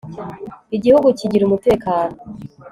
igihugu 0.75 1.07
kigira 1.17 1.43
umutekano 1.45 2.15